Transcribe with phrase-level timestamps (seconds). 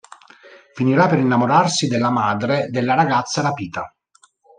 [0.73, 3.93] Finirà per innamorarsi della madre della ragazza rapita.